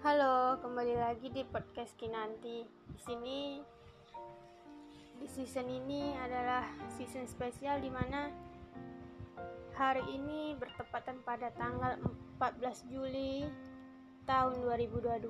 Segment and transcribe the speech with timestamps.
[0.00, 2.64] Halo, kembali lagi di podcast Kinanti.
[2.64, 3.60] Di sini
[5.20, 6.64] di season ini adalah
[6.96, 8.32] season spesial di mana
[9.76, 12.00] hari ini bertepatan pada tanggal
[12.40, 13.44] 14 Juli
[14.24, 15.20] tahun 2022.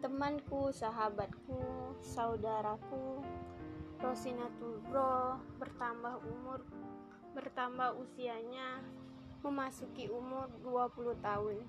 [0.00, 1.60] Temanku, sahabatku,
[2.00, 3.20] saudaraku,
[4.00, 6.64] Rosinatul Bro bertambah umur
[7.36, 8.80] bertambah usianya
[9.44, 11.60] memasuki umur 20 tahun.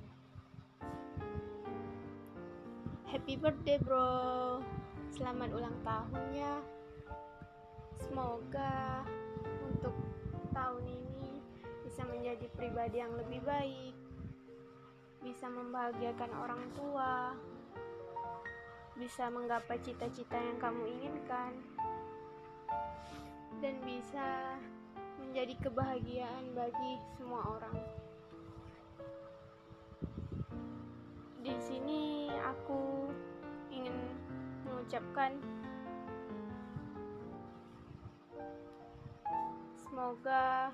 [3.11, 4.64] Happy birthday bro.
[5.11, 6.64] Selamat ulang tahun ya.
[8.00, 9.04] Semoga
[9.68, 9.92] untuk
[10.56, 11.43] tahun ini
[11.83, 13.92] bisa menjadi pribadi yang lebih baik
[15.19, 17.36] Bisa membahagiakan orang tua
[18.96, 21.52] Bisa menggapai cita-cita yang kamu inginkan
[23.60, 24.55] Dan bisa
[25.19, 27.75] menjadi kebahagiaan bagi semua orang
[31.41, 33.09] di sini aku
[33.73, 33.97] ingin
[34.61, 35.33] mengucapkan
[39.73, 40.69] semoga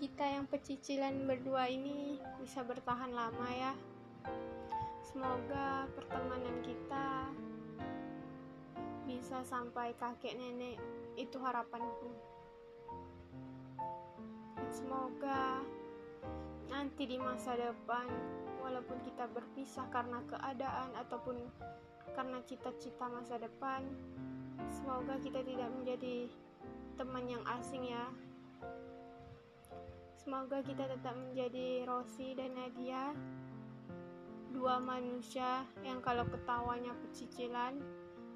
[0.00, 3.72] kita yang pecicilan berdua ini bisa bertahan lama ya.
[5.04, 7.28] Semoga pertemanan kita
[9.04, 10.80] bisa sampai kakek nenek
[11.20, 12.08] itu harapanku.
[14.72, 15.60] Semoga
[16.76, 18.04] nanti di masa depan
[18.60, 21.40] walaupun kita berpisah karena keadaan ataupun
[22.12, 23.80] karena cita-cita masa depan
[24.68, 26.28] semoga kita tidak menjadi
[27.00, 28.12] teman yang asing ya.
[30.20, 33.16] Semoga kita tetap menjadi Rosi dan Nadia
[34.52, 37.80] dua manusia yang kalau ketawanya pecicilan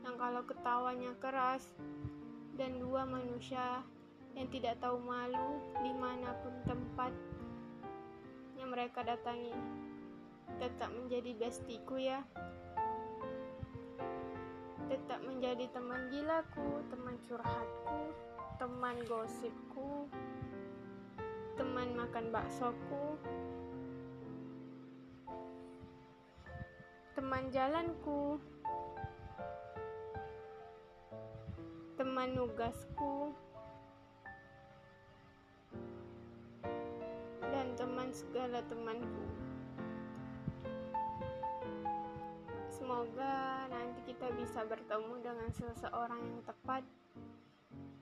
[0.01, 1.77] yang kalau ketawanya keras
[2.57, 3.85] dan dua manusia
[4.33, 7.13] yang tidak tahu malu di mana pun tempat
[8.81, 9.53] mereka datangi.
[10.57, 12.25] Tetap menjadi bestiku ya.
[14.89, 18.01] Tetap menjadi teman gilaku teman curhatku
[18.57, 20.09] teman gosipku
[21.61, 23.21] teman makan baksoku
[27.13, 28.41] teman jalanku
[32.01, 33.37] teman nugasku
[38.11, 39.25] segala temanku.
[42.67, 46.83] Semoga nanti kita bisa bertemu dengan seseorang yang tepat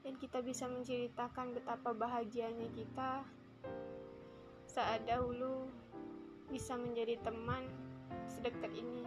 [0.00, 3.20] dan kita bisa menceritakan betapa bahagianya kita
[4.64, 5.68] saat dahulu
[6.48, 7.68] bisa menjadi teman
[8.24, 9.04] sedekat ini.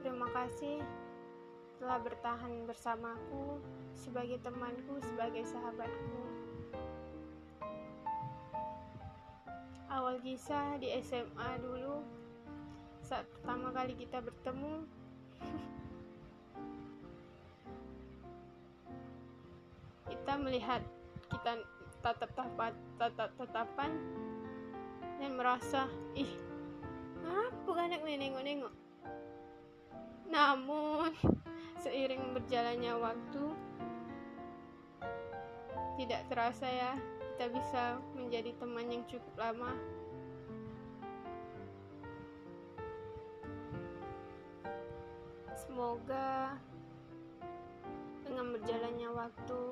[0.00, 0.80] Terima kasih
[1.76, 3.60] telah bertahan bersamaku
[3.92, 6.45] sebagai temanku, sebagai sahabatku.
[9.96, 12.04] Awal kisah di SMA dulu.
[13.02, 14.86] Saat pertama kali kita bertemu.
[20.06, 20.82] Kita melihat
[21.26, 21.58] kita
[22.02, 23.90] tatap tatap tatap tatapan
[25.18, 26.30] dan merasa ih
[27.26, 28.74] apa anak nih nengok-nengok?
[30.30, 31.10] Namun
[31.82, 33.44] seiring berjalannya waktu
[35.98, 36.92] tidak terasa ya
[37.36, 39.76] kita bisa menjadi teman yang cukup lama.
[45.52, 46.56] Semoga
[48.24, 49.62] dengan berjalannya waktu,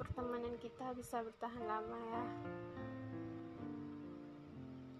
[0.00, 2.24] pertemanan kita bisa bertahan lama ya.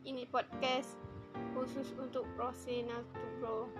[0.05, 1.01] Ini podcast
[1.57, 3.01] khusus untuk Rosina
[3.41, 3.73] Bro.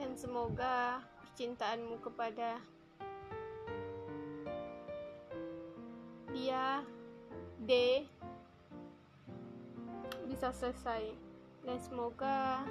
[0.00, 2.79] Dan semoga percintaanmu kepada
[6.50, 6.82] dia
[7.62, 8.02] D.
[10.26, 11.14] Bisa selesai.
[11.62, 12.66] Dan semoga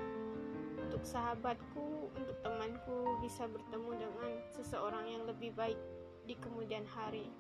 [0.84, 5.80] untuk sahabatku, untuk temanku bisa bertemu dengan seseorang yang lebih baik
[6.28, 7.32] di kemudian hari.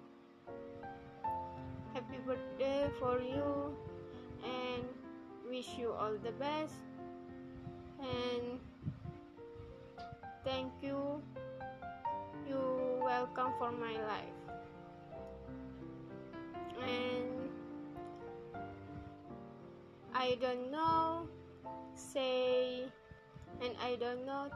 [1.91, 3.75] Happy birthday for you
[4.39, 4.87] and
[5.51, 6.79] wish you all the best.
[7.99, 8.63] And
[10.47, 11.19] thank you.
[12.47, 12.63] You
[13.03, 14.48] welcome for my life
[16.83, 17.49] and
[20.13, 21.27] I don't know
[21.95, 22.83] say
[23.61, 24.49] and I don't know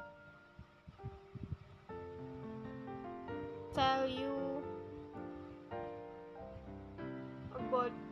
[3.73, 4.63] tell you
[7.55, 8.02] about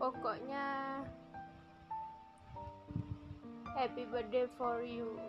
[0.00, 1.04] pokoknya
[3.76, 5.20] happy birthday for you.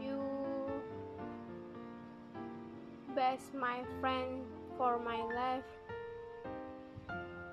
[0.00, 0.18] You
[3.12, 4.48] best my friend
[4.80, 5.70] for my life.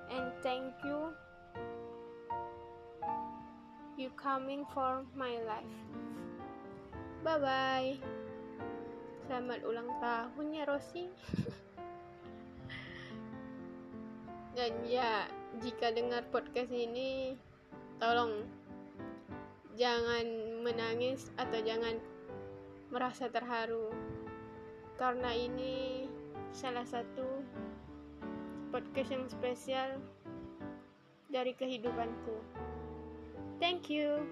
[0.08, 1.12] And thank you.
[4.00, 5.76] You coming for my life.
[7.20, 8.16] Bye bye
[9.26, 11.10] selamat ulang tahun ya Rosi
[14.56, 15.28] dan ya
[15.60, 17.36] jika dengar podcast ini
[18.00, 18.48] tolong
[19.76, 20.24] jangan
[20.64, 22.00] menangis atau jangan
[22.88, 23.92] merasa terharu
[24.96, 26.08] karena ini
[26.56, 27.44] salah satu
[28.72, 30.00] podcast yang spesial
[31.28, 32.40] dari kehidupanku.
[33.60, 34.24] Thank you.